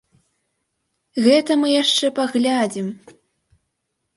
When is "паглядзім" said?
2.21-2.87